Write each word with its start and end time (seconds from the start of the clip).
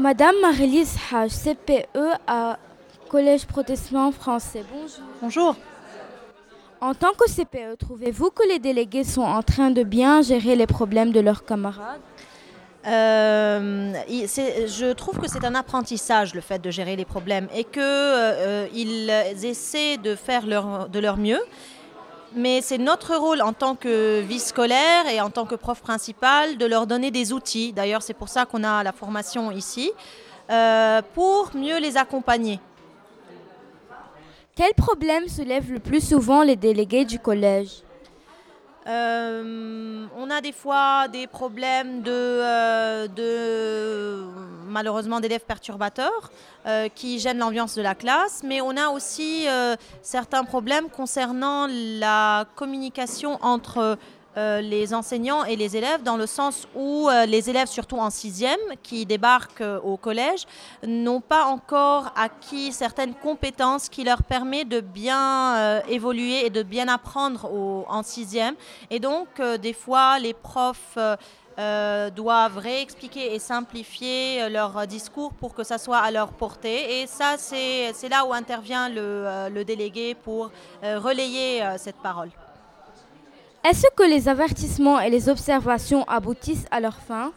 Madame 0.00 0.34
Marie-Lise 0.40 0.96
Hage, 1.12 1.30
CPE 1.30 2.16
à 2.26 2.58
Collège 3.10 3.44
protestant 3.44 4.10
français. 4.12 4.64
Bonjour. 4.72 5.04
Bonjour. 5.20 5.56
En 6.80 6.94
tant 6.94 7.12
que 7.12 7.30
CPE, 7.30 7.76
trouvez-vous 7.78 8.30
que 8.30 8.48
les 8.48 8.58
délégués 8.58 9.04
sont 9.04 9.20
en 9.20 9.42
train 9.42 9.70
de 9.70 9.82
bien 9.82 10.22
gérer 10.22 10.56
les 10.56 10.66
problèmes 10.66 11.12
de 11.12 11.20
leurs 11.20 11.44
camarades? 11.44 12.00
Euh, 12.86 13.92
je 14.08 14.92
trouve 14.94 15.18
que 15.18 15.28
c'est 15.28 15.44
un 15.44 15.54
apprentissage 15.54 16.34
le 16.34 16.40
fait 16.40 16.58
de 16.58 16.70
gérer 16.70 16.96
les 16.96 17.04
problèmes 17.04 17.48
et 17.54 17.64
qu'ils 17.64 19.10
essaient 19.44 19.98
de 19.98 20.14
faire 20.14 20.44
de 20.88 20.98
leur 20.98 21.18
mieux. 21.18 21.40
Mais 22.34 22.60
c'est 22.62 22.78
notre 22.78 23.16
rôle 23.16 23.42
en 23.42 23.52
tant 23.52 23.74
que 23.74 24.20
vie 24.20 24.38
scolaire 24.38 25.08
et 25.08 25.20
en 25.20 25.30
tant 25.30 25.46
que 25.46 25.56
prof 25.56 25.80
principal 25.80 26.56
de 26.58 26.66
leur 26.66 26.86
donner 26.86 27.10
des 27.10 27.32
outils. 27.32 27.72
D'ailleurs, 27.72 28.02
c'est 28.02 28.14
pour 28.14 28.28
ça 28.28 28.46
qu'on 28.46 28.62
a 28.62 28.82
la 28.84 28.92
formation 28.92 29.50
ici, 29.50 29.90
euh, 30.50 31.02
pour 31.14 31.50
mieux 31.54 31.78
les 31.78 31.96
accompagner. 31.96 32.60
Quel 34.54 34.74
problème 34.74 35.26
soulèvent 35.26 35.72
le 35.72 35.80
plus 35.80 36.06
souvent 36.06 36.42
les 36.42 36.56
délégués 36.56 37.04
du 37.04 37.18
collège? 37.18 37.82
Euh, 38.86 40.06
on 40.16 40.30
a 40.30 40.40
des 40.40 40.52
fois 40.52 41.08
des 41.08 41.26
problèmes 41.26 42.02
de, 42.02 42.10
euh, 42.10 43.08
de 43.08 44.24
malheureusement 44.70 45.20
d'élèves 45.20 45.44
perturbateurs 45.44 46.30
euh, 46.66 46.88
qui 46.88 47.18
gênent 47.18 47.38
l'ambiance 47.38 47.74
de 47.74 47.82
la 47.82 47.94
classe, 47.94 48.42
mais 48.44 48.60
on 48.60 48.76
a 48.76 48.88
aussi 48.88 49.46
euh, 49.48 49.76
certains 50.02 50.44
problèmes 50.44 50.88
concernant 50.88 51.66
la 51.68 52.46
communication 52.54 53.38
entre 53.42 53.98
euh, 54.36 54.60
les 54.60 54.94
enseignants 54.94 55.44
et 55.44 55.56
les 55.56 55.76
élèves, 55.76 56.04
dans 56.04 56.16
le 56.16 56.26
sens 56.26 56.68
où 56.76 57.08
les 57.26 57.50
élèves, 57.50 57.66
surtout 57.66 57.98
en 57.98 58.10
sixième, 58.10 58.60
qui 58.82 59.04
débarquent 59.04 59.64
au 59.82 59.96
collège, 59.96 60.46
n'ont 60.86 61.20
pas 61.20 61.46
encore 61.46 62.12
acquis 62.16 62.72
certaines 62.72 63.14
compétences 63.14 63.88
qui 63.88 64.04
leur 64.04 64.22
permettent 64.22 64.68
de 64.68 64.80
bien 64.80 65.82
évoluer 65.88 66.46
et 66.46 66.50
de 66.50 66.62
bien 66.62 66.86
apprendre 66.86 67.50
en 67.88 68.02
sixième. 68.04 68.54
Et 68.90 69.00
donc, 69.00 69.26
des 69.60 69.72
fois, 69.72 70.20
les 70.20 70.32
profs 70.32 70.96
euh, 71.58 72.10
doivent 72.10 72.58
réexpliquer 72.58 73.34
et 73.34 73.38
simplifier 73.38 74.42
euh, 74.42 74.48
leur 74.48 74.86
discours 74.86 75.32
pour 75.32 75.52
que 75.52 75.64
ça 75.64 75.78
soit 75.78 75.98
à 75.98 76.10
leur 76.10 76.28
portée. 76.32 77.00
Et 77.00 77.06
ça, 77.06 77.36
c'est 77.38 78.08
là 78.08 78.24
où 78.24 78.32
intervient 78.32 78.88
le, 78.88 79.24
euh, 79.26 79.64
délégué 79.64 80.14
pour 80.14 80.50
relayer 80.82 81.62
cette 81.76 81.96
parole. 81.96 82.30
Est-ce 83.62 83.86
que 83.94 84.04
les 84.04 84.28
avertissements 84.28 85.00
et 85.00 85.10
les 85.10 85.28
observations 85.28 86.04
aboutissent 86.04 86.66
à 86.70 86.80
leur 86.80 86.96
fin? 86.96 87.32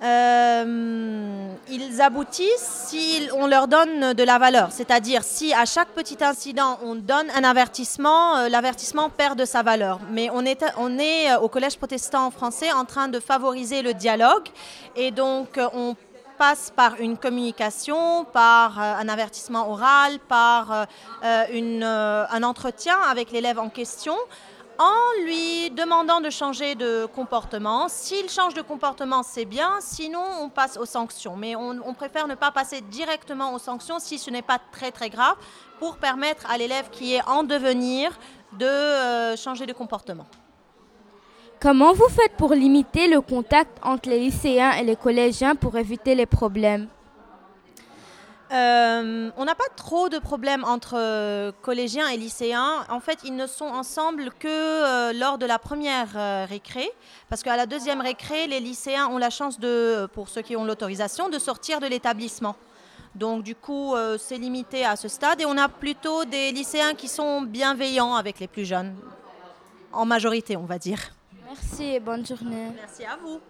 Euh, 0.00 1.54
ils 1.68 2.00
aboutissent 2.00 2.86
si 2.86 3.28
on 3.34 3.48
leur 3.48 3.66
donne 3.66 4.14
de 4.14 4.22
la 4.22 4.38
valeur. 4.38 4.70
C'est-à-dire 4.70 5.24
si 5.24 5.52
à 5.52 5.64
chaque 5.64 5.88
petit 5.88 6.22
incident 6.22 6.78
on 6.84 6.94
donne 6.94 7.28
un 7.34 7.42
avertissement, 7.42 8.36
euh, 8.36 8.48
l'avertissement 8.48 9.10
perd 9.10 9.36
de 9.38 9.44
sa 9.44 9.62
valeur. 9.62 9.98
Mais 10.12 10.30
on 10.32 10.44
est, 10.44 10.64
on 10.76 10.98
est 10.98 11.32
euh, 11.32 11.40
au 11.40 11.48
Collège 11.48 11.76
protestant 11.78 12.30
français 12.30 12.70
en 12.70 12.84
train 12.84 13.08
de 13.08 13.18
favoriser 13.18 13.82
le 13.82 13.92
dialogue 13.92 14.46
et 14.94 15.10
donc 15.10 15.58
on 15.74 15.96
passe 16.38 16.72
par 16.74 17.00
une 17.00 17.18
communication, 17.18 18.24
par 18.24 18.78
un 18.78 19.08
avertissement 19.08 19.68
oral, 19.68 20.20
par 20.28 20.86
un 21.20 22.42
entretien 22.44 22.96
avec 23.10 23.32
l'élève 23.32 23.58
en 23.58 23.68
question 23.68 24.14
en 24.78 25.24
lui 25.24 25.70
demandant 25.70 26.20
de 26.20 26.30
changer 26.30 26.74
de 26.76 27.06
comportement. 27.06 27.88
S'il 27.88 28.28
change 28.28 28.54
de 28.54 28.62
comportement, 28.62 29.22
c'est 29.24 29.44
bien, 29.44 29.72
sinon 29.80 30.22
on 30.40 30.48
passe 30.48 30.76
aux 30.76 30.86
sanctions. 30.86 31.36
Mais 31.36 31.56
on, 31.56 31.94
préfère 31.94 32.28
ne 32.28 32.36
pas 32.36 32.52
passer 32.52 32.80
directement 32.80 33.54
aux 33.54 33.58
sanctions 33.58 33.98
si 33.98 34.18
ce 34.18 34.30
n'est 34.30 34.42
pas 34.42 34.58
très 34.70 34.92
très 34.92 35.10
grave, 35.10 35.36
pour 35.80 35.96
permettre 35.96 36.48
à 36.50 36.58
l'élève 36.58 36.90
qui 36.90 37.14
est 37.14 37.22
en 37.26 37.42
devenir 37.42 38.16
de 38.58 38.66
euh, 38.66 39.36
changer 39.36 39.66
de 39.66 39.72
comportement. 39.72 40.26
Comment 41.60 41.92
vous 41.92 42.08
faites 42.08 42.36
pour 42.36 42.54
limiter 42.54 43.08
le 43.08 43.20
contact 43.20 43.78
entre 43.82 44.08
les 44.08 44.20
lycéens 44.20 44.72
et 44.72 44.84
les 44.84 44.94
collégiens 44.94 45.56
pour 45.56 45.76
éviter 45.76 46.14
les 46.14 46.26
problèmes? 46.26 46.86
Euh, 48.50 49.30
on 49.36 49.44
n'a 49.44 49.54
pas 49.54 49.68
trop 49.76 50.08
de 50.08 50.18
problèmes 50.18 50.64
entre 50.64 50.94
euh, 50.96 51.52
collégiens 51.60 52.08
et 52.08 52.16
lycéens. 52.16 52.86
En 52.88 53.00
fait, 53.00 53.18
ils 53.24 53.36
ne 53.36 53.46
sont 53.46 53.66
ensemble 53.66 54.30
que 54.38 54.48
euh, 54.48 55.12
lors 55.12 55.36
de 55.36 55.44
la 55.44 55.58
première 55.58 56.16
euh, 56.16 56.46
récré, 56.48 56.90
parce 57.28 57.42
qu'à 57.42 57.56
la 57.56 57.66
deuxième 57.66 58.00
récré, 58.00 58.46
les 58.46 58.60
lycéens 58.60 59.08
ont 59.08 59.18
la 59.18 59.30
chance 59.30 59.60
de, 59.60 60.08
pour 60.14 60.28
ceux 60.28 60.40
qui 60.42 60.56
ont 60.56 60.64
l'autorisation, 60.64 61.28
de 61.28 61.38
sortir 61.38 61.80
de 61.80 61.86
l'établissement. 61.86 62.56
Donc 63.14 63.42
du 63.42 63.54
coup, 63.54 63.94
c'est 64.18 64.36
limité 64.36 64.84
à 64.84 64.94
ce 64.94 65.08
stade 65.08 65.40
et 65.40 65.46
on 65.46 65.56
a 65.56 65.68
plutôt 65.68 66.24
des 66.24 66.52
lycéens 66.52 66.94
qui 66.94 67.08
sont 67.08 67.42
bienveillants 67.42 68.14
avec 68.14 68.38
les 68.38 68.46
plus 68.46 68.64
jeunes, 68.64 68.94
en 69.92 70.04
majorité, 70.04 70.56
on 70.56 70.66
va 70.66 70.78
dire. 70.78 71.00
Merci 71.46 71.94
et 71.94 72.00
bonne 72.00 72.24
journée. 72.24 72.70
Merci 72.76 73.04
à 73.04 73.16
vous. 73.16 73.40